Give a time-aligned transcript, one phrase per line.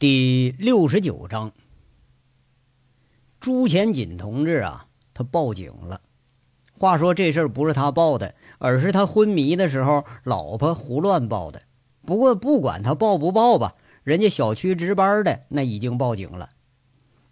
[0.00, 1.52] 第六十九章，
[3.38, 6.00] 朱前锦同志啊，他报警了。
[6.72, 11.64] 话说这事儿不是他报的，而是他昏迷的时候，老婆胡乱报的。
[12.06, 16.48] 不过不管他报不报吧，人家小区值班的那已经报警了。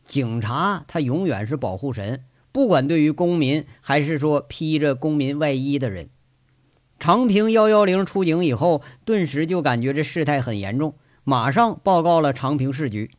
[0.06, 2.22] 警察他永远是保护神，
[2.52, 6.10] 不管对于公民还是说披着公民外衣的人。
[6.98, 10.92] 长平幺幺零出警以后，顿时就感觉这事态很严重。
[11.28, 13.10] 马上报告了长平市局，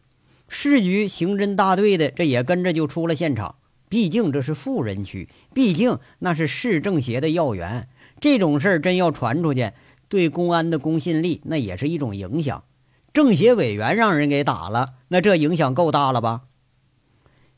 [0.48, 3.54] 市局刑侦大队的这也跟着就出了现场。
[3.88, 7.88] 毕竟这是富人区，毕竟那是市政协的要员，
[8.20, 9.74] 这种事儿真要传出去，
[10.08, 12.64] 对公安的公信力那也是一种影响。
[13.14, 16.42] 政协委员让人给打了，那这影响够大了吧？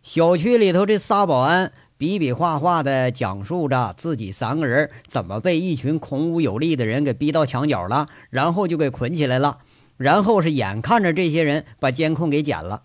[0.03, 9.59] 小区里头这仨保安比比划划的讲述着自己三个人怎么被一群孔武有力的人给逼到墙角了，然后就给捆起来了。
[10.01, 12.81] 然后是眼看着这些人把监控给剪了，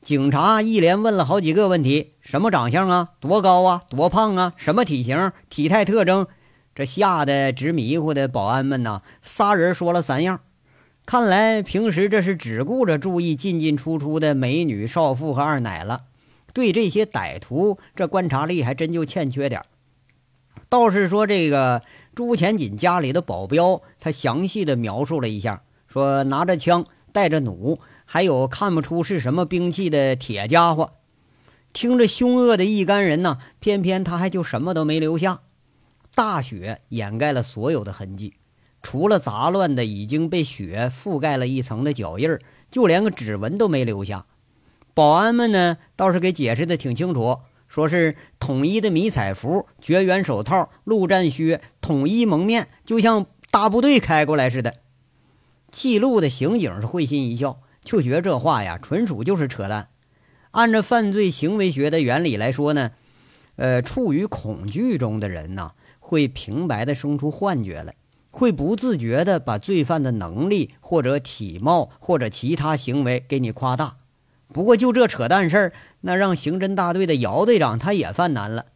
[0.00, 3.10] 警察一连问了好几个问题：什么长相啊？
[3.20, 3.82] 多高啊？
[3.90, 4.54] 多胖啊？
[4.56, 5.32] 什么体型？
[5.50, 6.26] 体态特征？
[6.74, 10.40] 这吓得直迷糊的保安们呐，仨人说了三样。
[11.04, 16.04] 看来平时这是只顾着注意进进出出的美女、少妇和二奶了，
[16.54, 19.62] 对这些歹徒这观察力还真就欠缺点
[20.70, 21.82] 倒是说这个
[22.14, 25.62] 朱前锦家里的保镖，他详细的描述了一下。
[25.88, 30.92] 说拿着枪，带着弩，还有看不出是什么兵器的铁家伙，
[31.72, 35.40] 听着凶恶的一干人呢，偏偏他还就什么都没留下。
[36.14, 38.34] 大雪掩盖了所有的痕迹，
[38.82, 44.26] 除了杂乱的已经被雪覆盖了一层的脚印儿，就连个指纹都没留下。
[44.94, 54.74] 保安们呢，倒是给解释的挺清楚，说是统一的迷彩服、绝缘手套、陆战靴，统一蒙面，就像大部队开过来似的。
[55.78, 59.90] 记录的刑警是会心一笑，就觉得这话呀，纯属就是扯淡。
[60.50, 62.90] 按照犯罪行为学的原理来说呢，
[63.54, 65.70] 呃，处于恐惧中的人呢，
[66.00, 67.94] 会平白的生出幻觉来，
[68.32, 73.98] 会不自觉的把罪犯的能力或者体貌或者其他行为给你夸大。
[74.52, 78.66] 不过就这扯淡事儿，那让刑侦大队的姚队长他也犯难了。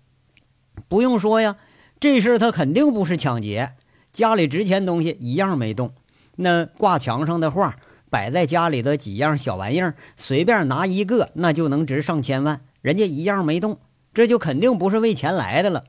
[0.87, 1.56] 不用说呀，
[1.98, 3.72] 这事儿他肯定不是抢劫，
[4.12, 5.93] 家里值钱东西一样没动。
[6.37, 7.76] 那挂墙上的画，
[8.10, 12.60] 摆在家里的几样小玩意儿，随便拿一个，那就能值上千万。
[12.81, 13.78] 人家一样没动，
[14.12, 15.84] 这就肯定不是为钱来的了。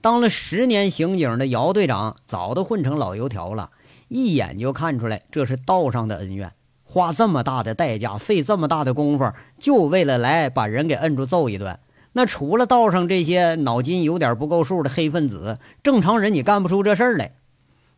[0.00, 3.70] 当了十年刑警的姚队长，早都混成老油条了，
[4.08, 6.52] 一眼就看出来这是道上的恩怨。
[6.84, 11.78] 花这么大的代价，费这么大的功夫，就为了来把人给摁住揍一顿。
[12.12, 17.36] 那除了道上这些脑筋有点不够数的黑分子，正常人你干不出这事儿来。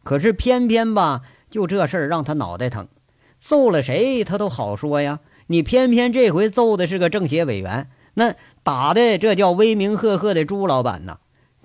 [0.05, 1.23] 可是偏偏吧。
[1.51, 2.89] 就这事儿让他脑袋疼，
[3.41, 5.21] 揍了谁他都好说呀。
[5.49, 11.19] 你偏偏这回揍的是个政协委员，那打的这叫威名赫赫的朱老板呐。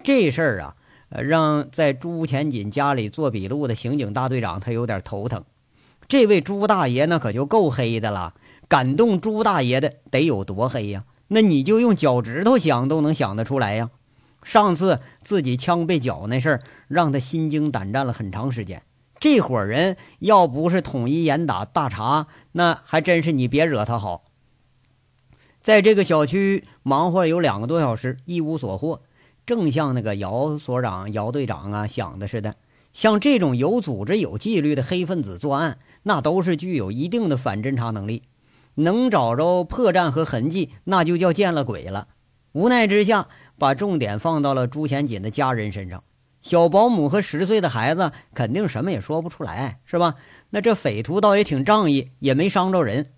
[0.03, 0.75] 这事儿啊，
[1.09, 5.43] 让在朱前锦家里做笔录的刑警大队长他有点头疼。
[6.07, 8.33] 这位朱大爷那可就够黑的了，
[8.67, 11.05] 感动朱大爷的得有多黑呀？
[11.29, 13.89] 那你就用脚趾头想都能想得出来呀。
[14.43, 18.83] 上次自己枪被缴那事儿，让他心惊胆战了很长时间。
[19.21, 24.23] 这伙人要不是统一严打大查，那还真是你别惹他好。
[25.61, 29.03] 在这个小区忙活了有两个多小时，一无所获，
[29.45, 32.55] 正像那个姚所长、姚队长啊想的似的。
[32.93, 38.23] 像这种有组织、有纪律的黑分子作案，那都是具有一定的反侦查能力，
[38.73, 42.07] 能找着破绽和痕迹，那就叫见了鬼了。
[42.53, 43.27] 无奈之下，
[43.59, 46.03] 把重点放到了朱贤锦的家人身上。
[46.41, 50.15] 小保姆和十岁的孩子肯定什么也说不出来，是吧？
[50.49, 53.11] 那这匪徒倒也挺仗义，也没伤着人。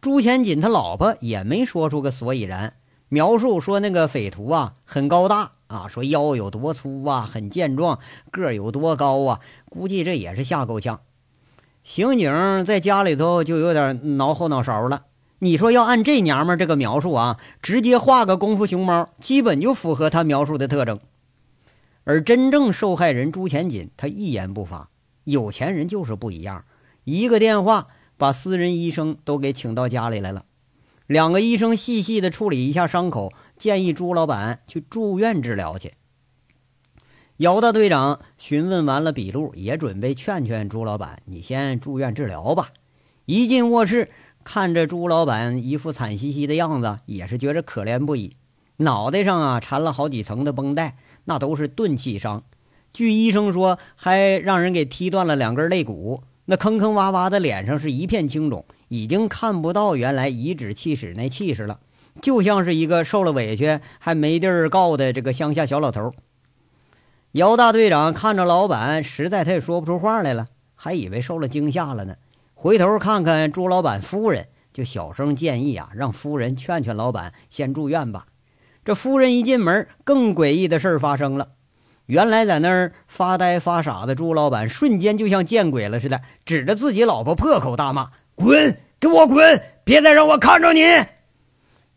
[0.00, 2.74] 朱前锦他老婆也没说出个所以然，
[3.08, 7.98] 描述说那个匪徒啊很高大啊，说腰有多粗啊，很健壮，
[8.30, 11.00] 个有多高啊，估计这也是吓够呛。
[11.82, 15.04] 刑警在家里头就有点挠后脑勺了。
[15.40, 21.00] 你说要按这娘们这个描述啊，直接画个功夫熊猫，基本就符合他描述的特征。
[22.06, 24.90] 而真正受害人朱前锦，他一言不发。
[25.24, 26.64] 有钱人就是不一样，
[27.02, 30.44] 一个电话把私人医生都给请到家里来了。
[31.08, 35.94] 两个医生细细的处理一下伤口，建议朱老板去住院治疗去。
[37.38, 42.68] 姚大队长询问完了笔录，也准备劝劝朱老板：“你先住院治疗吧。”
[43.26, 44.12] 一进卧室，
[44.44, 48.36] 看着朱老板一副惨兮兮的样子，也是觉着可怜不已。
[48.76, 50.96] 脑袋上啊缠了好几层的绷带。
[51.26, 52.42] 那都是钝器伤，
[52.92, 56.22] 据医生说，还让人给踢断了两根肋骨。
[56.46, 61.80] 那坑坑洼洼的脸上是一片青肿，已经看不到原来颐指气使那气势了，
[62.22, 66.12] 就像是一个受了委屈还没地儿告的这个乡下小老头。
[67.32, 70.46] 姚大队长看着老板，实在他也说不出话来了，
[70.76, 72.14] 还以为受了惊吓了呢。
[72.54, 78.26] 回头看看朱老板夫人，就小声建议啊，让夫人劝劝老板先住院吧。
[78.86, 81.48] 这夫人一进门，更诡异的事儿发生了。
[82.06, 89.60] 原来在那儿发呆发傻的朱老板，瞬间就像见鬼了似的，指着自己老婆破口大骂：“滚，给我滚！
[89.82, 90.82] 别再让我看着你！”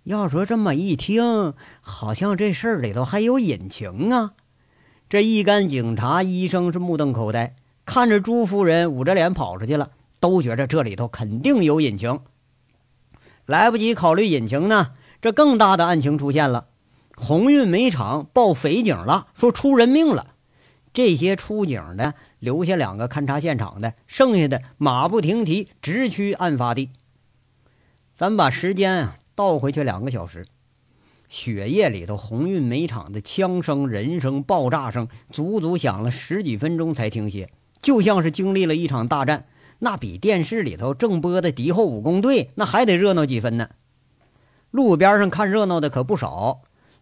[0.06, 4.32] 要说这么一听，好像这事儿里头还有隐情啊。
[5.08, 7.54] 这一干警察、医生是目瞪口呆，
[7.86, 12.22] 看着朱夫人捂着脸跑出去了，都觉着这里头肯定有隐情。
[13.46, 16.66] 来不及考虑隐情呢，这更大的案情出现了。
[17.22, 20.36] 鸿运煤厂报匪警了，说出人命了。
[20.94, 26.92] 这些出警的留下两个勘察现场的，剩下的马不停蹄直趋案发地。
[28.14, 30.48] 咱把时间倒回去两个小时，
[31.28, 37.52] 血液里头鸿运煤厂的枪声、人声、爆炸声，足足响了十几分钟才停歇，
[37.82, 39.46] 就像是经历了一场大战。
[39.80, 43.70] 那比电视里头正播的敌后武工队那还得热闹几分呢。
[44.72, 46.62] 路边上看热闹的可不少。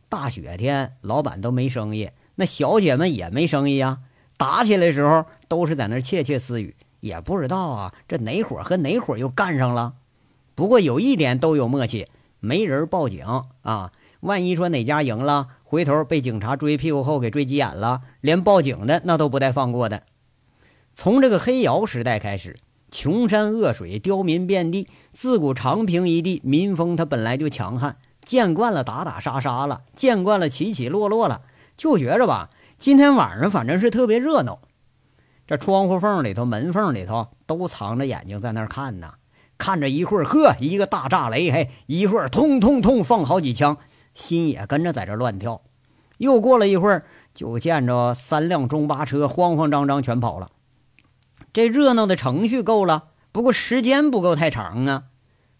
[0.10, 4.00] 大雪天，老板都没生意，那小姐们也没生意啊。
[4.38, 9.96] 打起来时候，都是在那窃窃私语，也不知道啊，这哪伙和哪伙又干上了。
[10.56, 12.08] 不过有一点都有默契，
[12.40, 13.26] 没人报警
[13.62, 13.92] 啊。
[14.22, 20.04] 万一说哪家赢了，回头被警察追屁股后给追急眼了，连报警的那都不带放过的。
[20.96, 22.58] 从这个黑窑时代开始，
[22.90, 27.98] 穷山恶水，刁民遍地，自古长平一地民风它本来就强悍。
[28.28, 31.44] 见惯了打打杀杀了，见惯了起起落落了，
[31.78, 34.60] 就觉着吧，今天晚上反正是特别热闹。
[35.48, 39.14] 这窗户缝里头、门缝里头都藏着眼睛在那看呢，
[39.58, 43.78] 看着一会儿，呵，一个大炸雷，嘿，一会儿，通通通放好几枪，
[44.14, 45.62] 心也跟着在这乱跳。
[46.18, 50.50] 又过了一会儿，就见着三辆中巴车慌慌张张全跑了。
[51.54, 55.04] 这热闹的程序够了，不过时间不够太长啊。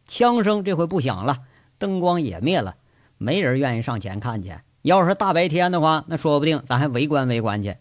[0.06, 1.44] 枪声这回不响了。
[1.78, 2.76] 灯光也灭了，
[3.18, 4.52] 没人愿意上前看去。
[4.82, 7.76] 要是大白天的话，那说不定咱还围观围观去。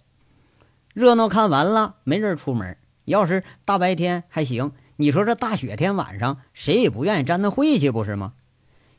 [0.93, 2.77] 热闹看完了，没人出门。
[3.05, 8.33] 要是大白天还行，你说这大雪天晚上，谁也不愿意沾那晦气，不是吗？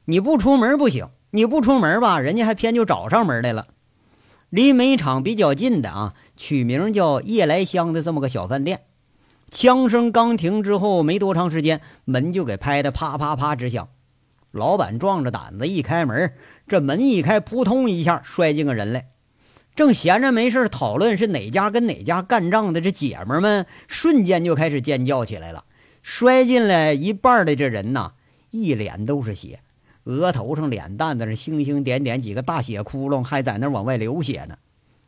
[0.06, 3.68] 你不出门不行，你不出门吧，人家还偏就找上门来了。
[4.50, 8.84] 离煤场比较近的啊，取名叫夜来香的这么个小饭店，
[9.52, 13.90] 枪声刚停之后没多长时间，门就给拍的啪啪啪直响。
[14.58, 16.34] 老板壮着胆子一开门，
[16.68, 19.08] 这门一开，扑通一下摔进个人来。
[19.76, 25.64] 正闲着没事讨论是哪家跟哪家干仗的，这姐们们瞬间就开始尖叫起来了。
[26.02, 28.14] 摔进来一半的这人呐，
[28.50, 29.60] 一脸都是血，
[30.06, 34.58] 额头上、脸蛋子上星星点点几个大血窟窿，还在那往外流血呢。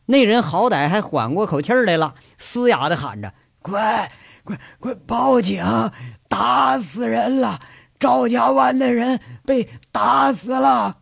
[0.05, 4.11] 那人好歹还缓过口气来了，嘶哑的喊着：“快
[4.43, 5.63] 快快报警！
[6.27, 7.59] 打死人了！”
[7.99, 10.99] 赵家湾的人被打死了，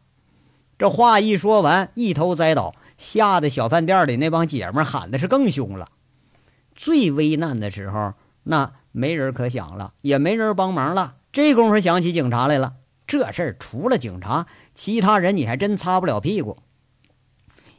[0.79, 5.89] 这话一说完，一头栽倒，吓得小饭店里那帮姐们喊的是更凶了。
[6.75, 8.13] 最危难的时候，
[8.43, 11.17] 那没人可想了，也没人帮忙了。
[11.31, 12.73] 这功夫想起警察来了，
[13.05, 16.57] 这事儿除了警察，其他人你还真擦不了屁股。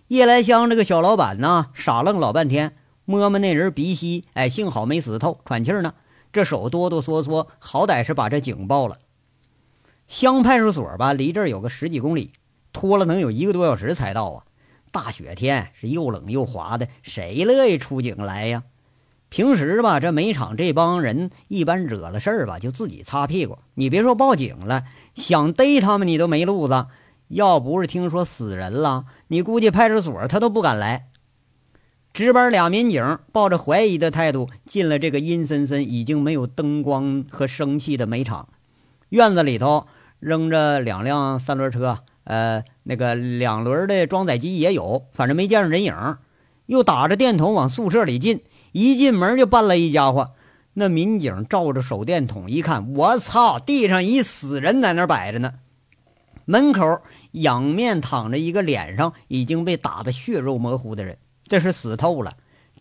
[0.06, 5.94] 夜来香这个小老板呢，傻愣老半天，摸摸那人鼻息，哎，幸好没死透，喘气呢。
[6.32, 8.98] 这手哆哆嗦嗦，好歹是把这警报了。
[10.08, 12.32] 乡派出所吧，离这儿有个十几公里，
[12.72, 14.44] 拖了能有一个多小时才到啊！
[14.90, 18.62] 大雪天是又冷又滑的，谁乐意出警来呀？
[19.28, 23.58] 平时吧，这煤厂这帮人一般惹了事儿吧，就自己擦屁股。
[23.74, 24.84] 你别说报警了，
[25.14, 26.86] 想逮他们你都没路子。
[27.28, 31.08] 要不是听说死人了，你估计派出所他都不敢来。
[32.14, 38.48] 值班俩民警抱着怀疑的态度进了这个阴森森、已经没有灯光和生气的煤厂
[39.10, 39.86] 院子里头。
[40.18, 46.16] 扔着两辆三轮车，呃，那个两轮的装载机也有，反正没见着人影。
[46.66, 50.32] 又打着电筒往宿舍里进，一进门就办了一家伙。
[50.74, 55.54] 那民警照着手电筒一看，我操，地上一死人在那摆着呢。
[56.44, 62.34] 门口仰面躺着一个脸上已经被打得血肉模糊的人，这是死透了。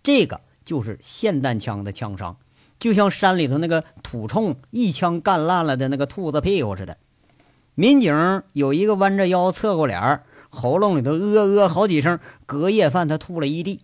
[0.03, 2.37] 这个就是霰弹枪的枪伤，
[2.79, 6.97] 就像山里头那个土铳一枪干烂了的那个兔子屁股似的。
[7.79, 12.17] 民警有一个弯着腰侧过脸喉咙里头呃呃好几声，
[12.47, 13.81] 隔夜饭他吐了一地；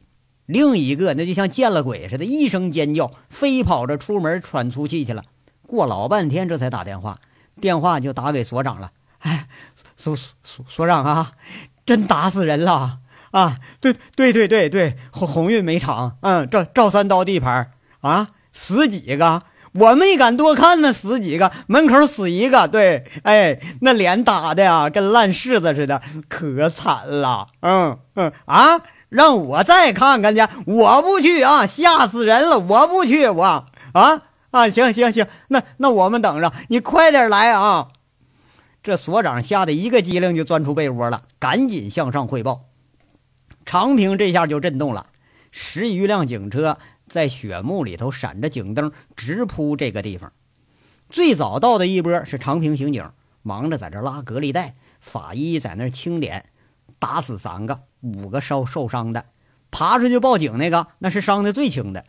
[0.47, 5.23] 另一个那就像见了鬼似的，一声尖叫，飞跑着出门喘粗气去了。
[5.67, 7.19] 过老半天这才打电话，
[7.61, 8.93] 电话就打给所长了。
[9.19, 9.47] 哎，
[9.95, 11.33] 所所所长啊，
[11.85, 12.97] 真打死人了
[13.29, 13.59] 啊！
[13.79, 17.71] 对对对对对，鸿鸿运煤厂，嗯，赵赵三刀地盘
[18.01, 19.43] 啊，死几个？
[19.73, 21.51] 我没敢多看呢，死几个？
[21.67, 22.67] 门口死一个。
[22.67, 27.47] 对，哎，那脸打的呀，跟烂柿子似的，可惨了。
[27.61, 37.87] 嗯嗯啊，让我再看看去，我不去啊，吓死人了，我不去，我啊啊，行行行，那那我们等着，你快点来啊！
[38.83, 42.65] 这所长吓得一个机灵就钻出被窝了，赶紧向上汇报。
[43.65, 45.07] 长平这下就震动了，
[45.49, 46.77] 十余辆警车。
[47.07, 50.33] 在雪幕里头闪着警灯，直扑这个地方。
[51.09, 56.45] 最早到的一波是长平刑警，忙着在这拉隔离带，法医在那清点，
[56.97, 59.25] 打死三个，五个受受伤的。
[59.69, 62.05] 爬出去报警那个，那是伤的最轻的。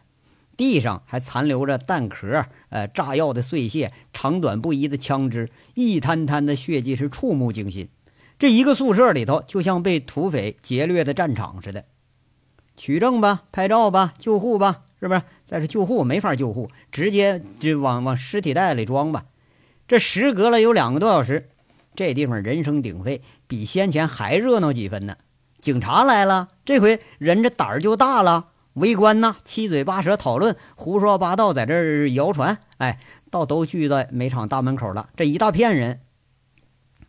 [0.56, 7.88] 地上还残留着弹壳、呃炸药的碎屑，长短不一的枪支，一滩滩的血迹是触目惊心。
[8.38, 11.84] 这一个宿舍里头就像被土匪劫掠的战场似的。
[12.76, 14.82] 取证吧，拍照吧，救护吧。
[15.00, 15.22] 是不是？
[15.44, 19.26] 再是救护没法救护，直接就往往尸体袋里装吧。
[19.86, 21.50] 这时隔了有两个多小时，
[21.94, 25.16] 这地方人声鼎沸，比先前还热闹几分呢。
[25.60, 32.58] 警察来了，这回人这胆儿就大了，围观呐，七嘴八舌讨论，胡说八道，在这儿谣传。
[32.78, 32.98] 哎，
[33.30, 35.10] 到都聚在煤厂大门口了。
[35.16, 36.00] 这一大片人，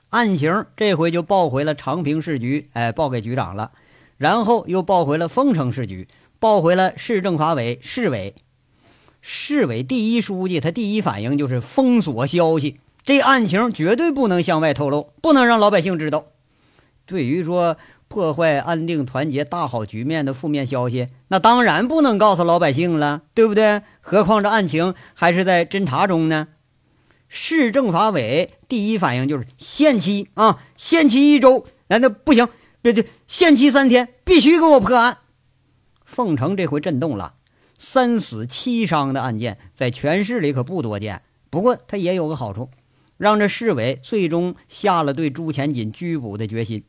[0.09, 3.71] 案情这回就报回了长平市局，哎，报给局长了，
[4.17, 6.07] 然后又报回了丰城市局。
[6.37, 8.35] 报回了市政法委、市委，
[9.21, 16.25] 市委第一书记，他第一反应就是封锁消息，这案情绝对不能向外透露，不能让老百姓知道。
[17.07, 23.81] 对于说破坏安定团结大好局面的负面消息，那当然不能告诉老百姓了，对不对？
[24.01, 26.49] 何况这案情还是在侦查中呢。
[27.27, 32.47] 市政法委第一反应就是限期啊，限期一周，难道不行？
[32.85, 35.17] 这这限期三天，必须给我破案。
[36.05, 37.33] 凤城这回震动了，
[37.79, 41.23] 三死七伤的案件在全市里可不多见。
[41.49, 42.69] 不过他也有个好处，
[43.17, 46.83] 让这市委最终下了对朱前锦拘捕的决心。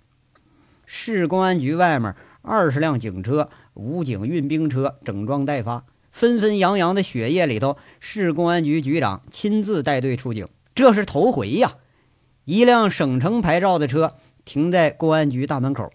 [0.84, 11.76] 市公安局外面二十辆警车、武警运兵车整装待发，纷纷扬扬的雪夜里头，市公安局局长亲自带队出警，这是头回呀！
[12.44, 15.92] 一辆省城牌照的车停在公安局大门口，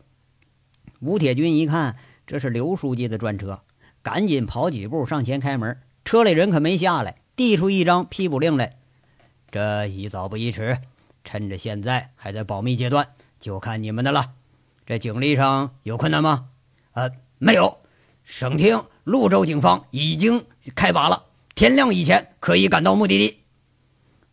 [1.00, 1.96] 吴铁军一看。
[2.27, 3.62] 这是刘书记的专车，
[4.01, 5.81] 赶紧跑几步上前开门。
[6.05, 8.77] 车里人可没下来，递出一张批捕令来。
[9.50, 10.79] 这宜早不宜迟，
[11.24, 13.08] 趁着现在还在保密阶段，
[13.39, 14.34] 就看你们的了。
[14.86, 16.50] 这警力上有困难吗？
[16.91, 17.79] 呃，没有。
[18.24, 23.39] 省厅潞州警方已经开拔了，天亮以前可以赶到目的地。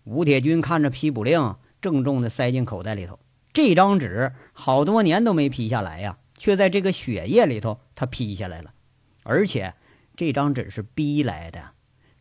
[0.05, 3.19] 吴铁军看着批捕令，郑重地塞进口袋里头。
[3.59, 6.19] 这张纸好多年都没批下来呀。
[6.39, 8.73] 却在这个血液里头，他批下来了，
[9.25, 9.75] 而且
[10.15, 11.73] 这张纸是逼来的。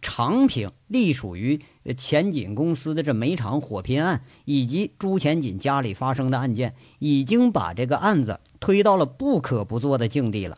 [0.02, 1.62] 长平隶属于
[1.96, 10.58] 钱锦公司的这煤厂火拼案，以及朱钱锦家里发生的案件，已经把这个案子推到了不可不做的境地了。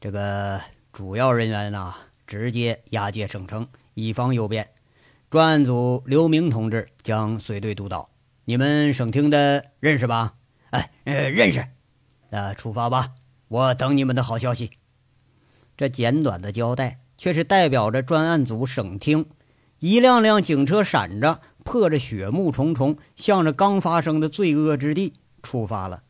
[0.00, 0.58] 这个
[0.90, 1.94] 主要人员呢，
[2.26, 4.70] 直接押解省城，以防有变。
[5.28, 8.08] 专案组刘明同志将随队督导。
[8.44, 10.34] 你们省厅的认识吧？
[10.70, 11.68] 哎，呃，认识。
[12.30, 13.14] 那出发吧，
[13.48, 14.72] 我等你们的好消息。
[15.76, 19.26] 这简短的交代，却是代表着专案组省厅。
[19.78, 26.02] 一辆辆警车闪着，破着雪幕重重，向着刚发生的罪恶之地出发了。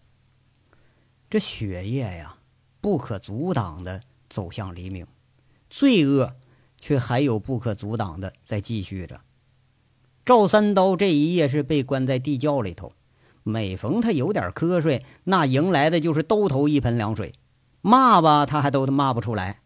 [1.28, 2.36] 这血液呀，
[2.80, 5.06] 不可阻挡的走向黎明，
[5.68, 6.34] 罪恶
[6.78, 9.20] 却还有不可阻挡的在继续着。
[10.24, 12.92] 赵三刀这一夜是被关在地窖里头。
[13.42, 17.32] 每逢他有点瞌睡，那迎来的就是兜头一盆凉水，
[17.80, 19.58] 骂吧他还都骂不出来。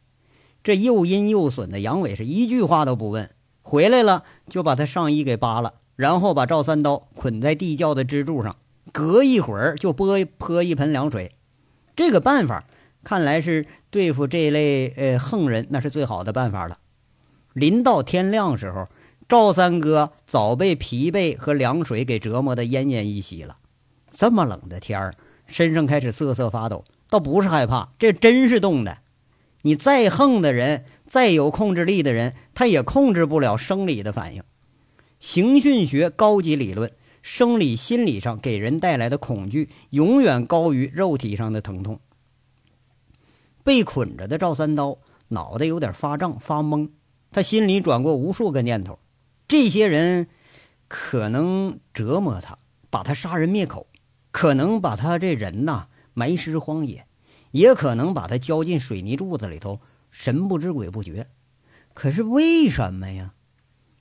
[0.65, 8.57] 这又阴又损的杨伟是一句话都不问，回来了就把他上衣给扒了，然后把赵三刀捆在地窖的支柱上，
[8.93, 11.37] 隔一会儿就泼泼一盆凉水。
[11.95, 12.65] 这个办法
[13.05, 16.79] 看来是对付这类呃横人，那是最好的办法了。
[17.53, 18.89] 临到天亮时候，
[19.29, 23.57] 赵三哥早被疲惫和凉水给折磨得奄奄一息了。
[24.13, 25.15] 这么冷的天儿，
[25.47, 28.99] 身上开始瑟瑟发抖，倒不是害怕，这真是冻的。
[29.63, 34.45] 你再横的人，再有控制力的人，他也控制不了生理的反应。
[35.19, 41.99] 刑讯学高级理论，生理心理上给人带来的恐惧，永远高于肉体上的疼痛。
[43.65, 46.91] 被捆着的赵三刀脑袋有点发胀发懵，
[47.33, 49.01] 他心里转过无数个念头。
[49.49, 50.27] 这些人
[50.89, 52.59] 可能折磨他，
[52.91, 53.87] 把他杀人灭口；
[54.31, 57.07] 可能把他这人呐埋尸荒野，
[57.53, 61.29] 也可能把他浇进水泥柱子里头，神不知鬼不觉。
[61.95, 63.33] 可是为什么呀？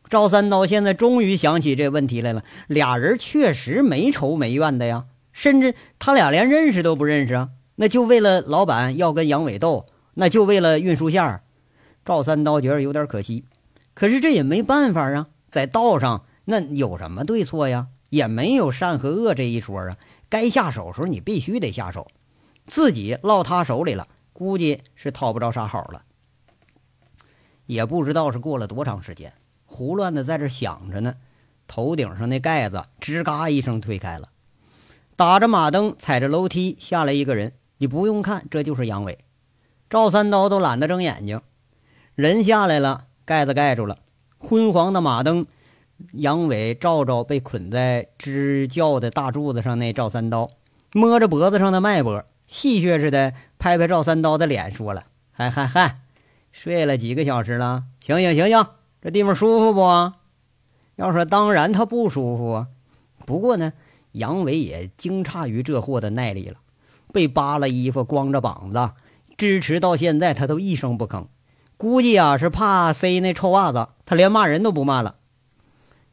[0.09, 2.43] 赵三刀现在终于想起这问题来了。
[2.67, 7.49] 俩人确实没仇没怨的呀，甚至他俩连认识都不认识啊。
[7.75, 11.43] 那就为了老板要跟杨伟斗，那就为了运输线儿。
[12.03, 13.45] 赵三刀觉得有点可惜，
[13.93, 15.27] 可是这也没办法啊。
[15.55, 17.87] 在道上，那有什么对错呀？
[18.09, 19.95] 也没有善和恶这一说啊。
[20.27, 22.09] 该下手时候你必须得下手，
[22.67, 26.01] 自己落他手里了，估计是讨不着啥好了。
[27.67, 29.31] 也不知道是过了多长时间。
[29.65, 31.15] 胡乱的在这想着呢，
[31.69, 34.27] 头顶上那盖子吱嘎一声推开了，
[35.15, 37.53] 打着马灯，踩着楼梯下来一个人。
[37.77, 39.19] 你不用看，这就是杨伟。
[39.89, 41.39] 赵三刀都懒得睁眼睛，
[42.13, 43.99] 人下来了，盖子盖住了，
[44.45, 45.45] 昏黄的马灯。
[46.11, 50.49] 杨伟照照被捆在支教的大柱子上那赵三刀，
[50.93, 56.01] 摸着脖子上的脉搏，戏谑似的拍拍赵三刀的脸，说了：“嗨嗨嗨，
[56.51, 57.85] 睡了几个小时了？
[58.01, 58.67] 醒醒醒醒！”
[59.01, 59.81] 这地方舒服不？
[60.97, 62.67] 要说当然，他不舒服啊。
[63.25, 63.71] 不过呢，
[64.11, 66.57] 杨伟也惊诧于这货的耐力了。
[67.13, 68.89] 被扒了衣服，光着膀子，
[69.37, 71.27] 支持到现在，他都一声不吭。
[71.77, 75.15] 估计啊，是怕塞那臭袜子，他连骂人都不骂了。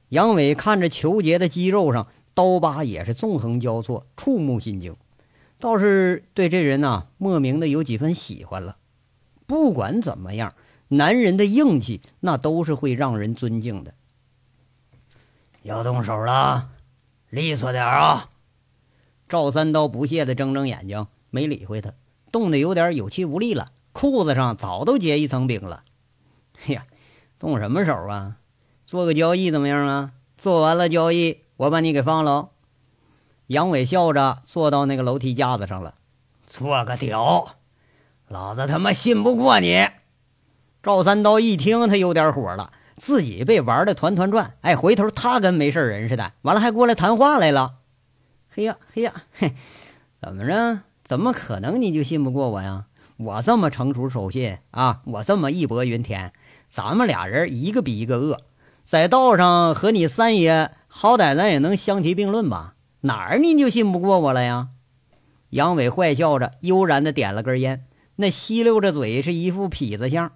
[0.09, 4.97] 杨伟看着裘杰的肌肉上刀疤，也是纵横交错，触目心惊，
[5.59, 8.77] 倒是对这人呐，莫名的有几分喜欢了。
[9.47, 10.55] 不管怎么样。
[10.95, 13.95] 男人的硬气，那都是会让人尊敬的。
[15.63, 16.69] 要动手了，
[17.31, 18.29] 利索点啊！
[19.27, 21.95] 赵三刀不屑的睁睁眼睛，没理会他，
[22.31, 25.85] 冻得有点有气无力了，裤子上早都结一层冰了。
[26.67, 26.87] 哎 呀，
[27.39, 28.37] 动什么手啊？
[28.87, 30.13] 做个交易怎么样啊？
[30.37, 32.51] 做完了交易，我把你给放了。
[33.49, 35.95] 杨伟笑着坐到那个楼梯架子上了。
[36.47, 37.57] 做个屌！
[38.29, 39.89] 老子他妈信不过你！
[40.83, 47.77] 赵三刀一听，他有点火了，自己被玩的团团转，哎，回头他跟没事人似的，完了还过来谈话来了。
[48.49, 49.55] 嘿呀嘿呀，嘿，
[50.21, 50.81] 怎么着？
[51.05, 52.87] 怎么可能你就信不过我呀？
[53.25, 56.33] 我这么成熟守信啊，我这么义薄云天，
[56.69, 58.41] 咱们俩人一个比一个恶，
[58.85, 62.75] 在道上和你三爷好歹咱也能相提并论吧？
[63.03, 64.69] 哪儿你就信不过我了呀？
[65.51, 67.85] 杨伟坏笑着，悠然的点了根烟，
[68.17, 70.33] 那吸溜着嘴，是一副痞子相。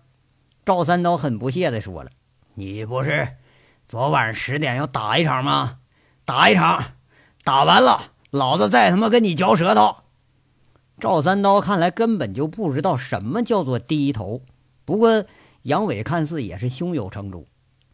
[0.64, 2.10] 赵三刀很不屑的说了
[2.54, 3.36] ：“你不是
[3.88, 5.78] 昨晚十点要打一场吗？
[6.24, 6.84] 打一场，
[7.42, 9.96] 打完了，老子再他妈跟你嚼舌头。”
[10.98, 14.42] 赵三刀看来根本就不知道什么叫做低头。
[14.84, 15.24] 不过
[15.62, 17.46] 杨伟看似也是胸有成竹：“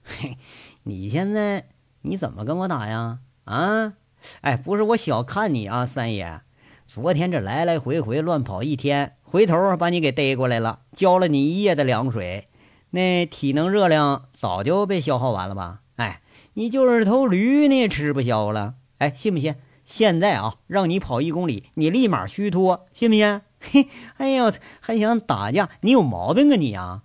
[0.05, 0.37] 嘿，
[0.85, 1.69] 你现在
[2.03, 3.19] 你怎么跟我打呀？
[3.45, 3.95] 啊？
[4.43, 6.43] 哎，不是我小看你啊，三爷。
[6.87, 12.49] 昨天这来来回回乱跑一天，回头把你给逮过来了，浇了你一夜的凉水。”
[12.95, 15.81] 那体能热量早就被消耗完了吧？
[15.97, 16.21] 哎，
[16.55, 18.75] 你就是头驴，你也吃不消了。
[18.99, 19.55] 哎，信不信？
[19.93, 23.43] 现在啊，让你跑一公里，你立马虚脱，信不信？
[23.61, 24.51] 嘿，哎呦，
[24.81, 25.69] 还想打架？
[25.83, 27.03] 你有毛病啊你啊！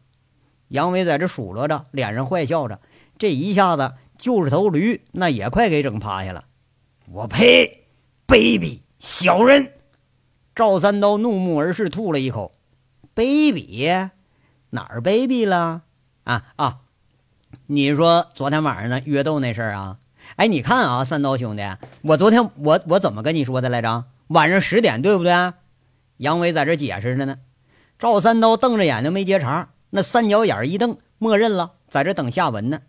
[0.69, 2.80] 杨伟在这数落着，脸上坏笑着，
[3.17, 6.45] 这一下子就是头驴，那也快给整趴下了。
[7.12, 7.88] 我呸！
[8.26, 9.73] 卑鄙小人！
[10.56, 12.54] 赵三刀怒目而视，吐了一口，
[13.13, 14.12] 卑鄙。
[14.69, 15.82] 哪儿卑鄙了？
[16.23, 16.80] 啊啊！
[17.65, 19.97] 你说昨天晚上呢约斗那事儿啊？
[20.36, 21.63] 哎，你看啊，三刀兄弟，
[22.02, 24.06] 我昨天我我怎么跟你说的来着？
[24.28, 25.54] 晚上十点对不对？
[26.18, 27.38] 杨伟在这解释着呢。
[27.98, 32.82] 赵三刀瞪着眼睛没接茬，那三角眼一瞪，默认了，在这等下文呢。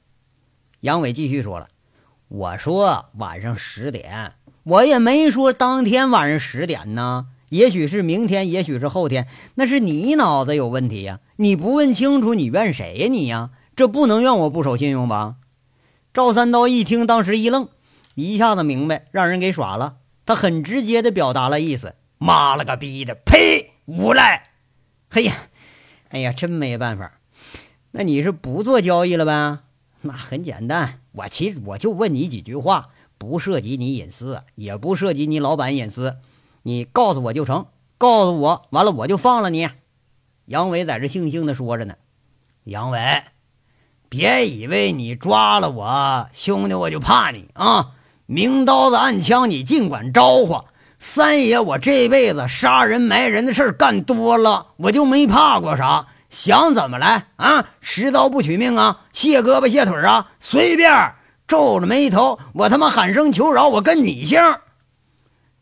[0.81, 1.69] 杨伟继续说了
[2.29, 4.33] ：“我说晚上十点，
[4.65, 11.21] 我也没说当天晚上十点呢。”也许是明天，也许是后天，那是你脑子有问题呀！
[11.37, 13.09] 你不问清楚，你怨谁呀？
[13.09, 15.37] 你呀，这不能怨我不守信用吧？
[16.19, 17.69] 赵三刀一听，当时一愣，
[18.17, 19.99] 一下子明白让人给耍了。
[20.27, 23.75] 他很直接的表达了意思：“妈了个逼的，呸！
[23.85, 24.49] 无赖！
[25.09, 25.33] 嘿呀，
[26.09, 27.21] 哎呀，真没办法。
[27.93, 29.61] 那你是不做交易了呗？
[30.01, 36.17] 那很简单，我其实我就问你几句话，不涉及你隐私，也不涉及你老板隐私。”
[36.65, 39.69] 你告诉我就成，告诉我完了我就放了你。
[40.47, 41.95] 杨伟在这悻悻地说着呢。
[42.65, 43.23] 杨伟，
[44.09, 47.91] 别以为你抓了我，兄弟我就怕你啊！
[48.27, 50.65] 明刀子暗枪你尽管招呼。
[50.99, 56.07] 三爷，我这辈子杀人埋人的事干多了，我就没怕过啥。
[56.31, 57.69] 想怎么来啊？
[57.81, 59.03] 十刀不取命啊？
[59.13, 60.33] 卸胳膊卸腿啊？
[60.41, 61.15] 随便！
[61.47, 64.39] 皱着眉头，我他妈喊声求饶，我跟你姓。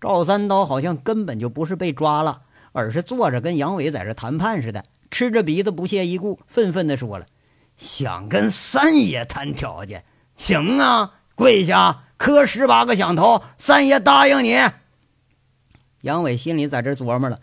[0.00, 2.40] 赵三刀好像根本就不是被抓了，
[2.72, 7.26] 而是坐着跟杨伟在这谈判似的，吃着鼻子不屑一顾，愤愤地说了
[7.76, 10.04] ：“想跟三爷谈条件，
[10.36, 14.56] 行啊，跪下磕十八个响头，三爷答应你。”
[16.02, 17.40] 杨伟心里在这琢磨了：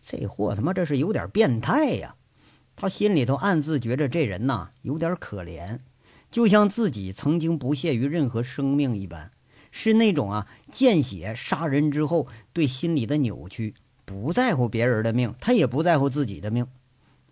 [0.00, 2.14] 这货他妈这是有点变态呀！
[2.74, 5.78] 他心里头暗自觉着这人呐有点可怜。
[6.30, 9.30] 就像自己曾经不屑于任何生命一般，
[9.70, 16.66] 是那种啊见血杀人之后对心理的扭曲，不在乎别人的命，他也不在乎自己的命。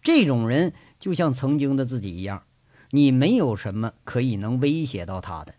[0.03, 0.73] 这种人
[1.05, 2.45] 就像曾经的自己一样，
[2.93, 5.53] 你没有什么可以能威胁到他的。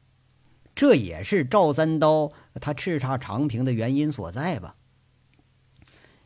[0.73, 4.73] 这也是赵三刀他叱咤长平的原因所在吧。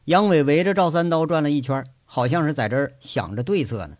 [0.05, 3.97] 杨伟围着赵三刀转了一圈，好像是在这儿想着对策呢。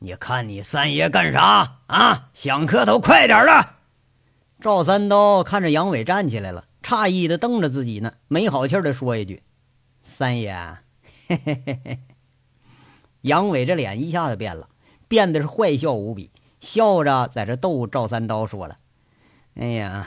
[0.00, 2.30] 你看你三爷干啥啊？
[2.34, 3.76] 想磕头，快点的！
[4.60, 9.44] 赵三刀看着杨伟站起来了，诧异的瞪着自己呢，没好气的说一句
[10.02, 10.52] ：“三爷。”
[11.28, 11.98] 嘿嘿嘿嘿。
[13.22, 14.68] 杨伟这脸一下子变了，
[15.08, 16.30] 变得是坏笑无比，
[16.60, 18.76] 笑着在这逗赵三刀说了
[19.54, 20.06] ：“哎呀，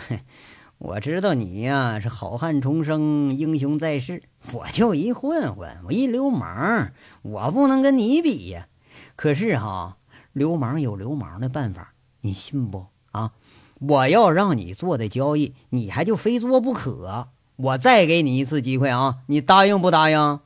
[0.77, 8.67] 我知道你呀是好汉重生，英雄在世，我就一混混，我一流氓，我不能跟你比呀。”
[9.15, 9.97] 可是哈，
[10.33, 13.31] 流氓有流氓的办法，你信不啊？
[13.79, 17.29] 我要让你做的交易，你还就非做不可。
[17.55, 20.39] 我再给你一次机会啊，你答应不答应？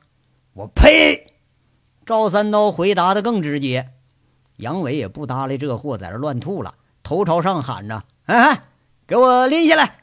[0.52, 1.29] 我呸！
[2.10, 3.92] 赵三刀回答的更直接。
[4.56, 8.62] 杨伟也不搭理这货，在这乱吐了，头朝上喊着：“哎哎，
[9.06, 10.00] 给我拎下来！”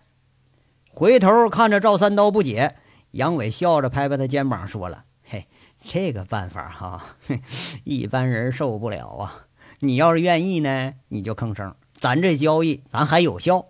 [0.90, 2.78] 回头看着赵三刀不解，
[3.12, 5.04] 杨伟笑着拍拍他肩膀，说了。
[5.22, 5.48] 嘿
[5.84, 7.04] 这个办法哈，
[7.84, 9.44] 一般人受不了啊！
[9.80, 13.66] 你要是愿意呢，你就吭声，咱这交易咱还有效。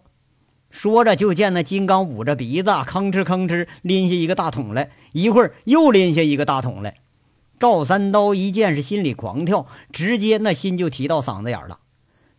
[0.70, 6.98] 说着，就见那金刚捂着鼻子，吭哧吭哧拎下一个大桶来，一会儿又拎下一个大桶来。
[7.60, 11.80] 赵三刀一见是心里狂跳，直接那心就提到嗓子眼了。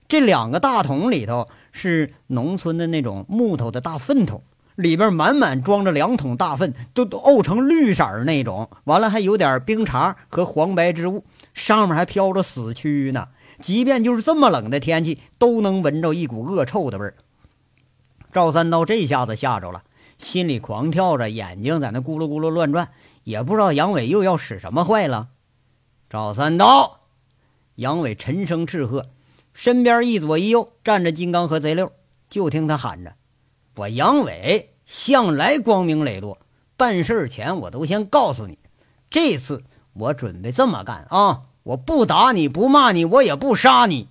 [0.07, 4.43] 这两个大桶里头是农村的那种木头的大粪桶。
[4.77, 13.27] 里边满满装着两桶大粪，都都沤成绿色儿那种，完了还有点冰碴和黄白之物，上面还飘着死蛆呢。
[13.61, 17.15] 即便就是这么冷的天气，都能闻着一股恶臭的味儿。
[18.31, 19.83] 赵三刀这下子吓着了，
[20.17, 22.89] 心里狂跳着，眼睛在那咕噜咕噜乱转，
[23.29, 25.29] 也不知道杨伟又要使什么坏了。
[26.09, 27.01] 赵三刀，
[27.75, 29.11] 杨伟沉声斥喝，
[29.53, 31.93] 身边一左一右站着金刚和贼六，
[32.31, 33.13] 就听他喊着。
[33.77, 36.39] 我杨伟向来光明磊落，
[36.79, 38.59] 办事前我都先告诉你，
[39.11, 39.63] 这次
[39.93, 41.43] 我准备这么干啊！
[41.65, 44.09] 我不打你不骂你，我也不杀你。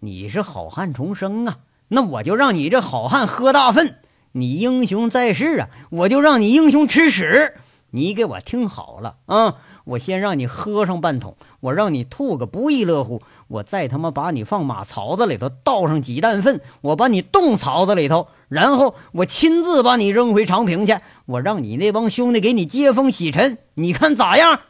[0.00, 3.86] 你是好汉重生啊，那我就让你这好汉喝大粪；
[4.32, 7.60] 你英雄在世啊，我就让你英雄吃屎。
[7.96, 9.56] 你给我听好了啊！
[9.84, 18.28] 我先让你喝上半桶，我让你吐个不亦乐乎，我再他妈把你放马槽子里头倒上几担粪，我把你冻槽子里头。
[18.48, 24.60] 然后我亲自把你扔回长平去，我让你那帮兄弟给你接风洗尘，你看咋样？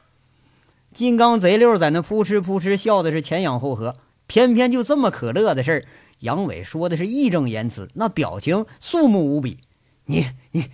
[0.94, 3.96] 金刚贼溜在那扑哧扑哧笑的是前仰后合，
[4.28, 5.84] 偏偏就这么可乐的事儿，
[6.20, 9.58] 杨伟说的是义正言辞，那表情肃穆无比。
[10.04, 10.66] 你你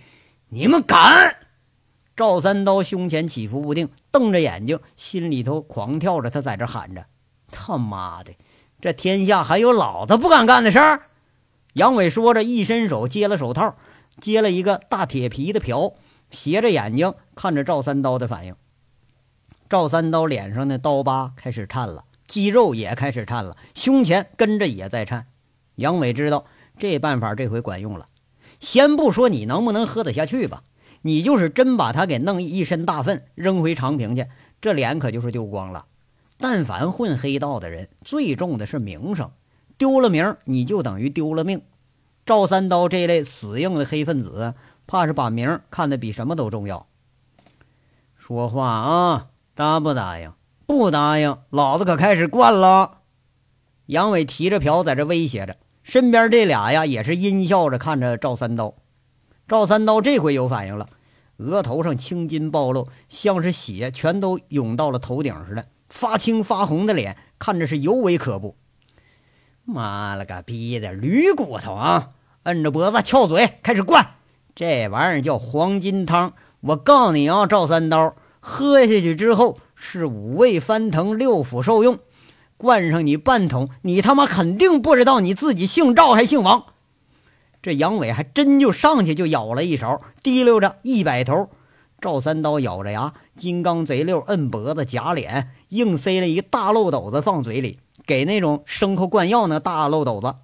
[0.49, 1.37] 你们敢？
[2.15, 7.05] 赵三刀胸前起伏不定，瞪着眼睛，心里头狂跳着，他在这喊着
[7.51, 8.33] ：“他妈的，
[8.79, 11.07] 这天下还有老子不敢干的事儿！”
[11.73, 13.75] 杨伟说着，一伸手接了手套，
[14.19, 15.93] 接了一个大铁皮的瓢，
[16.29, 18.55] 斜着眼睛看着赵三刀的反应。
[19.67, 25.25] 赵三刀脸上的刀疤开始颤了，肌肉也开始颤了，胸前跟着也在颤。
[25.77, 26.45] 杨伟知道
[26.77, 28.05] 这办法这回管用了。
[28.59, 30.61] 先不说你能不能喝得下去吧，
[31.03, 34.27] 你就是真把他给弄一身大粪扔回长平去，
[34.59, 35.85] 这脸可就是丢光了。
[36.37, 39.31] 但凡混黑道的人，最重的是名声。
[39.77, 41.61] 丢了名，你就等于丢了命。
[42.25, 44.53] 赵三刀这类死硬的黑分子，
[44.87, 46.87] 怕是把名看得比什么都重要。
[48.17, 50.31] 说话啊，答不答应？
[50.65, 52.99] 不答应，老子可开始灌了！
[53.87, 58.75] 杨伟提着瓢在这威胁着，身边这俩呀也是阴笑着看着赵三刀。
[59.47, 60.87] 赵三刀这回有反应了，
[61.37, 68.55] 额头上青筋暴露，像是血全都涌到了头顶似的，发青发红的脸看着是尤为可怖。
[69.65, 72.09] 妈了个逼的驴骨头啊！
[72.43, 74.15] 摁着脖子，翘嘴，开始灌。
[74.55, 76.33] 这玩意儿叫黄金汤。
[76.61, 81.99] 我告诉你啊，赵三刀，喝下去之后，是五味翻腾，六腑受用。
[82.57, 86.65] 灌上你半桶，你他妈肯定不知道你自己姓赵还姓王。
[87.63, 91.49] 这杨伟还真就上去就舀了一勺，提溜着一摆头。
[92.01, 100.35] 赵三刀咬着牙，金刚贼溜摁脖子夹脸，硬塞了一个大漏斗子放嘴里，给那种牲口灌药那大漏斗子。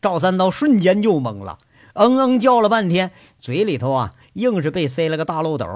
[0.00, 1.58] 赵三刀瞬间就懵了，
[1.94, 5.66] 嗯嗯叫了半天，嘴里头啊硬是被塞了个大漏斗，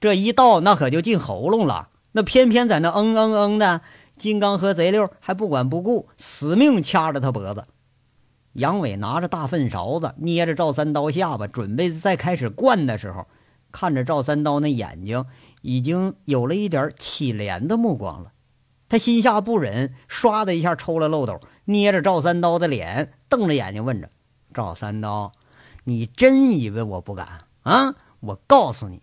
[0.00, 1.88] 这一倒那可就进喉咙了。
[2.10, 3.82] 那偏偏在那嗯嗯嗯的，
[4.18, 7.62] 金刚和贼六还不管不顾，死命掐着他脖子。
[8.56, 13.26] 杨伟拿着大粪勺子捏着赵三刀下巴，准备再开始灌的时候，
[13.70, 15.26] 看着赵三刀那眼睛
[15.60, 18.32] 已经有了一点凄怜的目光了，
[18.88, 24.08] 他心下不忍，唰的一下抽了漏斗，捏着赵三刀的脸，瞪着眼睛问着
[24.54, 25.32] ：“赵三刀，
[25.84, 27.94] 你真以为我不敢啊？
[28.20, 29.02] 我告诉你，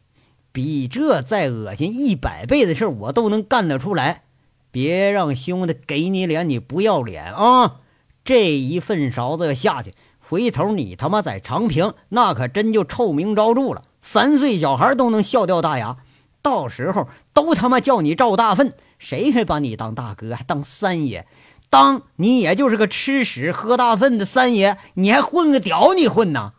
[0.51, 4.23] 比这再恶心一百倍的事我都能干得出来！
[4.71, 7.81] 别让兄弟给你脸，你不要脸啊！”
[8.25, 13.83] 这一粪勺子要下去，回头你他妈在长平，那可真就臭名昭著了。
[13.99, 15.97] 三岁小孩都能笑掉大牙，
[16.41, 21.27] 到时候都他妈叫你赵大粪，谁还把你当大哥，还当三爷？
[21.69, 25.93] 当你也就是个吃屎喝大粪的三爷，你还混个屌？
[25.93, 26.53] 你混呐？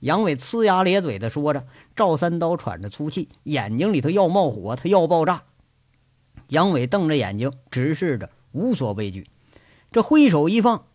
[0.00, 5.42] 杨伟呲牙咧嘴的说着，赵三刀喘着粗气，眼睛里头要冒火，他要爆炸。
[6.48, 9.26] 杨伟瞪着眼睛，直视着，无所畏惧。
[9.94, 10.86] 这挥手一放，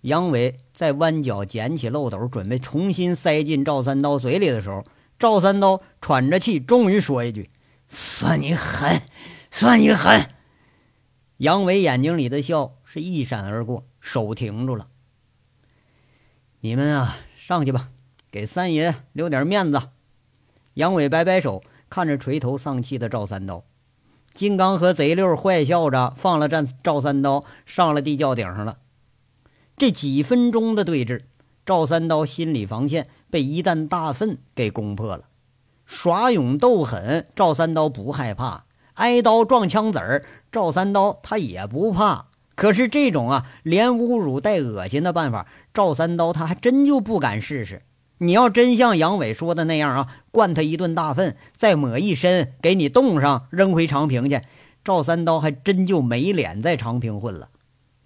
[0.00, 4.82] 杨伟在弯角捡起漏斗，准备重新塞进赵三刀嘴里的时候，
[5.18, 7.50] 赵三刀喘着气，终于说一句
[7.88, 9.02] ：“算你狠，
[9.50, 10.30] 算你狠。”
[11.36, 14.88] 杨伟眼睛里的笑是一闪而过，手停住了。
[16.60, 17.90] 你们啊，上去吧，
[18.30, 19.90] 给三爷留点面子。
[20.72, 23.62] 杨伟摆摆手，看着垂头丧气的赵三刀。
[24.38, 28.78] 金刚和贼六坏笑着放了战赵三刀，上了地窖顶上了。
[29.76, 31.22] 这几分钟的对峙，
[31.66, 35.24] 赵三刀心理防线被一担大粪给攻破了。
[35.84, 38.62] 耍勇斗狠，赵三刀不害怕；
[38.94, 42.26] 挨刀撞枪子儿，赵三刀他也不怕。
[42.54, 47.82] 可是这种啊，连侮辱带恶心的办法，赵三刀他还真就不敢试试。
[48.18, 54.40] 你要真像杨伟说的那样啊，灌他一顿大粪，再抹一身，给你冻上，扔回长平去，
[54.84, 57.48] 赵三刀还真就没脸在长平混了。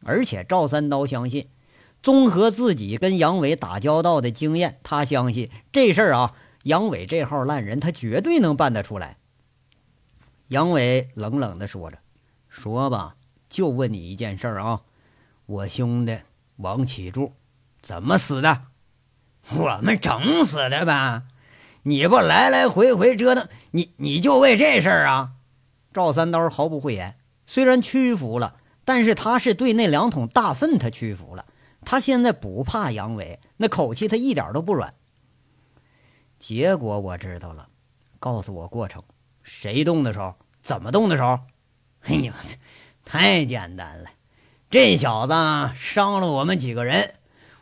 [0.02, 1.50] 而且赵三刀相信，
[2.02, 9.18] 综合自己跟杨伟打交道的经验，他相信这事儿啊，杨伟这号烂人他绝对能办得出来。
[10.48, 11.98] 杨伟冷冷地说着
[12.48, 13.16] ：“说吧，
[13.50, 14.80] 就问你一件事儿啊，
[15.44, 16.16] 我兄弟
[16.56, 17.34] 王启柱
[17.82, 18.62] 怎么死的？”
[19.54, 21.24] 我们整死的吧？
[21.84, 25.32] 你不来来回回折腾，你你就为这事儿啊？
[25.92, 31.44] 赵三刀毫不讳言，虽然屈服了，但是他是对那两桶大粪他屈服了。
[31.84, 34.94] 他现在不怕杨伟，那口气他一点都不软。
[36.38, 37.68] 结果我知道了，
[38.20, 39.02] 告诉我过程，
[39.42, 41.40] 谁动的手，怎么动的手？
[42.02, 42.34] 哎呀，
[43.04, 44.10] 太简单了，
[44.70, 45.34] 这小子
[45.74, 47.14] 伤了我们几个人。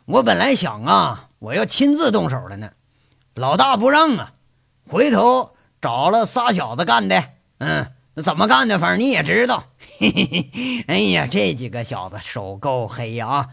[0.05, 1.29] 我本来想啊。
[1.41, 2.73] 我要亲自动手的呢，
[3.35, 4.33] 老大不让啊！
[4.87, 7.23] 回头找了仨小子干的，
[7.59, 8.77] 嗯，那怎么干的？
[8.77, 9.65] 反正你也知道。
[9.97, 13.27] 嘿嘿嘿，哎呀，这几个小子手够黑呀！
[13.27, 13.49] 啊，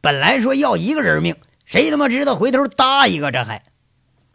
[0.00, 3.30] 本来说要一个人命，谁他妈知道回头搭一个？
[3.30, 3.64] 这还……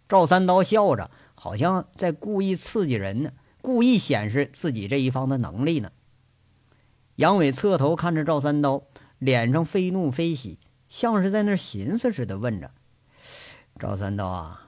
[0.07, 3.31] 赵三刀笑着，好像在故意刺激人呢，
[3.61, 5.91] 故意显示自己这一方的能力呢。
[7.15, 8.83] 杨伟侧头看着赵三刀，
[9.17, 12.71] 脸上非怒非喜，像是在那寻思似的，问着。
[13.79, 14.64] 赵三刀啊，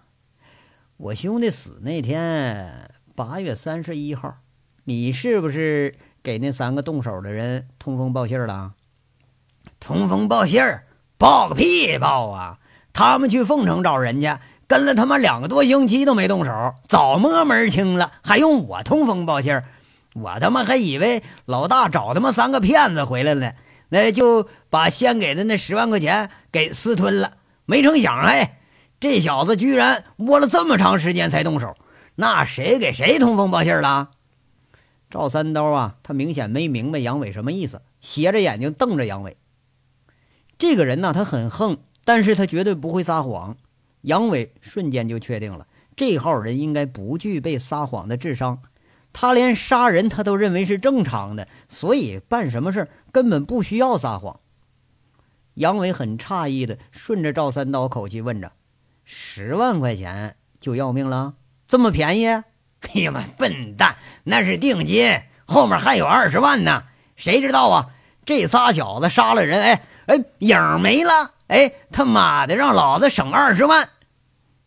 [0.97, 4.37] 我兄弟死那天八月三十一号，
[4.85, 8.73] 你是不是给那三个动手的人通风报信了？
[9.79, 10.87] 通风报信儿，
[11.19, 12.57] 报个屁报啊！
[12.93, 19.65] 他们去凤城找人家，跟了他妈两个多星期都没动手，早摸门清了，还用我通风报信儿？
[20.15, 23.53] 我他妈还以为老大找他妈三个骗子回来了，
[23.89, 27.33] 那就把先给的那十万块钱给私吞了，
[27.65, 28.56] 没成想哎。
[28.99, 31.75] 这小子居然窝了这么长时间才动手，
[32.15, 34.09] 那谁给谁通风报信了？
[35.09, 39.37] 赵三刀啊，他明显没明白杨伟什么意思，斜着眼睛瞪着杨伟。
[40.57, 43.55] 这个人呢，他很横，但是他绝对不会撒谎。
[44.01, 48.61] 杨伟瞬间就确定了，这号人应该不具备撒谎的智商。
[49.13, 54.39] 他连杀人他都认为是正常的，所以办什么事根本不需要撒谎。
[55.53, 58.51] 杨伟很诧异的顺着赵三刀口气问着。
[59.09, 62.27] 十万块钱就要命了，这么便宜？
[62.27, 62.43] 哎
[62.95, 66.83] 呀妈，笨蛋，那是定金，后面还有二十万呢。
[67.15, 67.89] 谁知道啊？
[68.25, 71.31] 这仨小子杀了人，哎哎，影没了。
[71.47, 73.87] 哎，他妈的，让老子省二十万！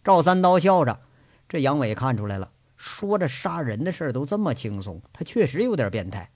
[0.03, 1.01] 赵三刀笑着，
[1.47, 6.31] 这杨伟看出来了，说着杀人的事都这么轻松，他确实有点变态。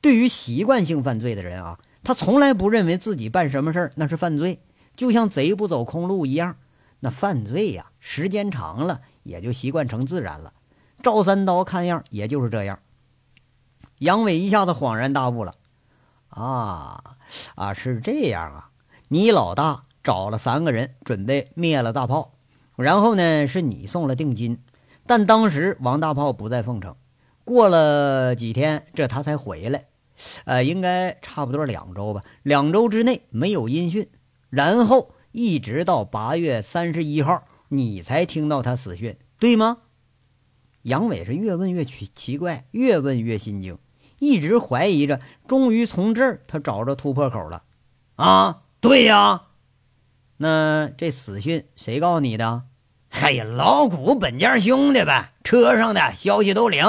[0.00, 4.60] 对于习惯性犯罪的人啊，他从来不认为自己办什么事儿那是犯罪，
[4.96, 6.56] 就像贼不走空路一样。
[7.04, 10.52] 那犯罪呀，时间长了也就习惯成自然了。
[11.02, 12.78] 赵三刀看样也就是这样。
[13.98, 15.56] 杨伟一下子恍然大悟了，
[16.28, 17.16] 啊
[17.56, 18.70] 啊，是这样啊！
[19.08, 22.34] 你老大找了三个人，准备灭了大炮，
[22.76, 24.62] 然后呢，是你送了定金，
[25.04, 26.94] 但当时王大炮不在凤城，
[27.44, 29.86] 过了几天，这他才回来，
[30.44, 34.08] 呃，应该差不多两周吧，两周之内没有音讯，
[34.50, 39.78] 然后一直到八月三十一号，你才听到他死讯，对吗？
[40.82, 43.78] 杨伟是越问越奇奇怪，越问越心惊，
[44.18, 47.62] 一直怀疑着，终于从这儿他找着突破口了，
[48.16, 48.62] 啊！
[48.80, 49.42] 对呀，
[50.38, 52.64] 那这死讯谁告诉你的？
[53.10, 56.84] 哎呀，老谷本家兄弟呗，车上的消息都灵。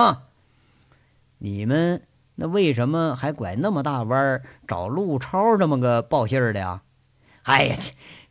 [1.37, 2.01] 你们
[2.35, 6.81] 那为什么还拐那么大弯儿找陆超这么个报信儿的呀？
[7.43, 7.77] 哎呀，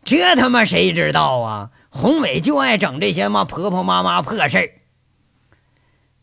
[0.05, 1.71] 这他妈谁知道啊？
[1.91, 4.71] 宏伟就爱整这些嘛婆婆妈妈破事儿。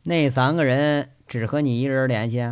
[0.04, 2.44] 那三个人只和你一人联系？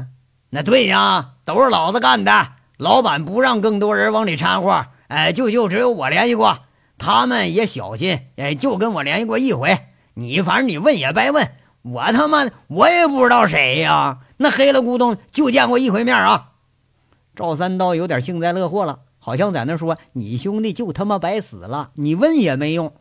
[0.52, 2.54] 那对呀，都是老子干的。
[2.78, 6.60] 老板不让更多人往里掺和，哎，就就只有我联系过，
[7.00, 9.80] 他们也小心，哎，就跟我联系过一回。
[10.14, 16.52] 你反正你问也白问，我他妈我也不知道谁呀，那黑了咕咚就见过一回面啊。
[17.36, 22.94] 赵三刀有点幸灾乐祸了，好像在那说：“你兄弟就他妈白死了，你问也没用。”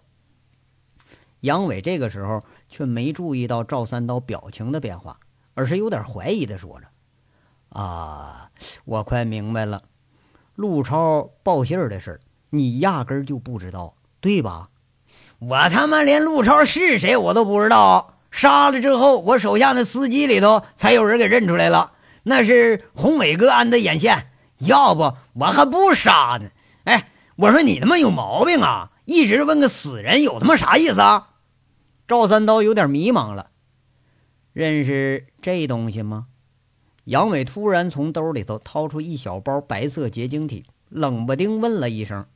[1.42, 5.20] 杨伟这个时候却没注意到赵三刀表情的变化，
[5.54, 6.88] 而是有点怀疑的说着
[7.80, 8.50] ：“啊。”
[8.84, 9.84] 我快明白了，
[10.56, 14.70] 陆超报信的事儿，你压根儿就不知道，对吧？
[15.38, 18.14] 我他妈连陆超是谁我都不知道。
[18.32, 21.92] 杀了之后，我手下那司机里头才有人给认出来了，
[22.24, 24.32] 那是宏伟哥安的眼线。
[24.58, 26.50] 要不我还不杀呢？
[26.84, 28.90] 哎，我说你他妈有毛病啊！
[29.04, 31.30] 一直问个死人有他妈啥意思啊？
[32.08, 33.50] 赵三刀有点迷茫了。
[34.52, 36.26] 认识这东西吗？
[37.04, 42.26] 杨伟突然从兜里头掏出一小包白色结晶体，冷不丁问了一声：“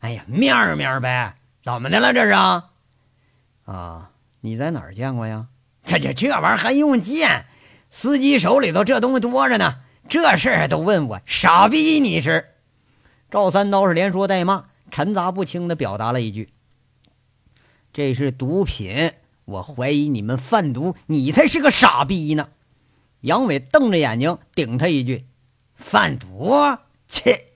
[0.00, 2.12] 哎呀，面面呗，怎么的了？
[2.12, 2.30] 这是？
[3.70, 5.46] 啊，你在哪儿见过呀？
[5.84, 7.46] 这这这玩意儿还用见？
[7.90, 9.76] 司机手里头这东西多着呢，
[10.08, 11.20] 这事儿都问我？
[11.26, 12.54] 傻逼你是？”
[13.30, 16.48] 赵三刀是连说带骂，掺杂不清的表达了一句
[17.92, 19.12] ：“这是毒品，
[19.44, 22.48] 我怀疑你们贩毒，你才是个傻逼呢。”
[23.22, 25.26] 杨伟瞪着眼睛顶他一句
[25.74, 26.54] ：“贩毒？
[27.06, 27.46] 切！”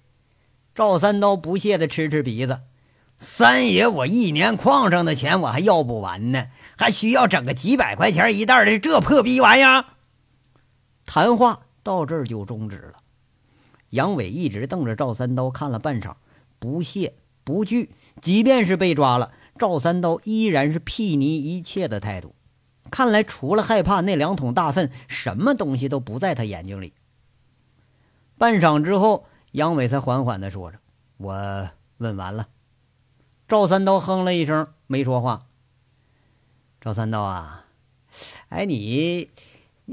[0.74, 2.62] 赵三刀不屑的吃吃鼻子
[3.20, 9.84] ：“三爷，我一年矿上的钱我还要不完呢，还需要整个几百块钱一袋的这破逼玩意儿？”
[11.06, 12.94] 谈话到这儿就终止了。
[13.90, 16.14] 杨伟一直瞪着赵三刀看了半晌，
[16.58, 17.14] 不屑
[17.44, 22.34] 不惧，即便是被抓了，赵三刀依然是睥睨一切的态度。
[22.90, 26.92] 看来，除了害怕那两桶大粪，什么东西都不在他眼睛里。
[28.38, 30.78] 半晌之后，杨伟才缓缓地说着
[31.18, 32.48] ：“我问完了。”
[33.48, 35.46] 赵三刀哼了一声，没说话。
[36.80, 37.66] 赵三刀啊，
[38.48, 39.30] 哎，你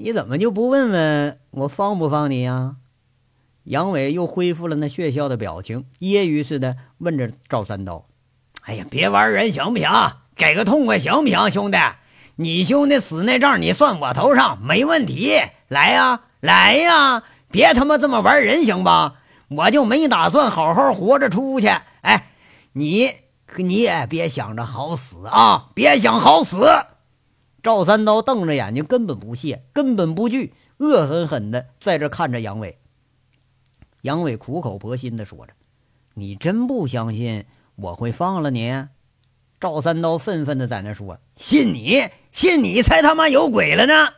[0.02, 2.78] 你怎么就不问问我放不放你呀？
[3.66, 8.06] 杨伟又恢复了那血笑的表情，揶揄似的问着赵三刀
[8.64, 9.90] ：“哎呀，别玩人行不行？
[10.38, 11.78] 给个痛快行不行，兄弟？”
[12.38, 19.16] 你兄弟死那账你算我头上没问题，来呀来呀，别他妈这么玩人行吧？
[19.50, 21.68] 我就没打算好好活着出去。
[22.04, 22.32] 哎，
[22.72, 23.12] 你
[23.58, 26.66] 你也别想着好死啊，别想好死！
[27.62, 32.80] 赵三刀瞪着眼睛，根本不屑，根本不惧，恶狠狠的在这看着杨伟。
[34.04, 35.54] 杨伟苦口婆心的说着
[36.16, 37.46] ：“你真不相信
[37.76, 38.86] 我会放了你？”
[39.60, 42.08] 赵三刀愤愤的在那说：“信你？
[42.32, 44.14] 信你才他妈有鬼了呢！”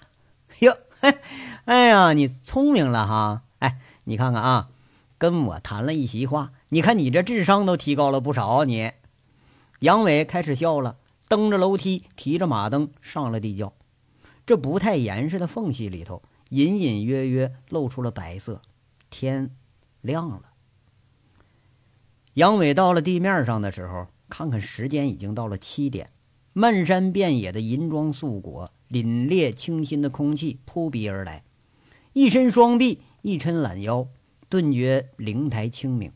[0.60, 0.78] 哟，
[1.66, 3.42] 哎呀，你聪明了哈！
[3.58, 4.70] 哎，你看看啊，
[5.18, 8.66] 跟我谈了一席话，你看你这智商都提高了不少。
[8.66, 8.92] 你，
[9.80, 10.98] 杨伟开始笑了，
[11.32, 13.72] 蹬着楼梯，提着马灯上了地窖。
[14.46, 18.62] 这不太严实的缝隙里头，隐隐约约露出了白色。
[19.10, 19.56] 天
[20.02, 20.42] 亮了。
[22.34, 24.08] 杨伟到了地面上的时候。
[24.28, 26.10] 看看时间，已经到了七点。
[26.54, 31.44] 漫山遍野的银装素裹，凛冽清新的空气扑鼻而来，
[32.14, 34.08] 一伸双臂，一抻懒腰，
[34.48, 36.14] 顿觉灵台清明。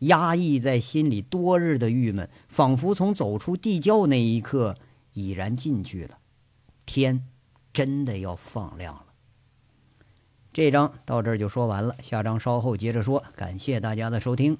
[0.00, 4.76] 压抑在心里多日的郁闷，仿佛从走出地窖那一刻
[5.14, 6.18] 已然进去了。
[6.84, 7.26] 天
[7.72, 9.06] 真的要放亮了。
[10.52, 13.22] 这章到这儿就说完了，下章稍后接着说。
[13.36, 14.58] 感谢大家的收听。